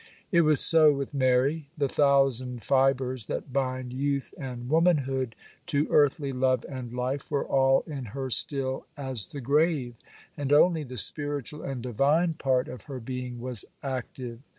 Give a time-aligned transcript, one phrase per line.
[0.31, 5.35] It was so with Mary: the thousand fibres that bind youth and womanhood
[5.67, 9.93] to earthly love and life were all in her still as the grave,
[10.35, 14.39] and only the spiritual and divine part of her being was active.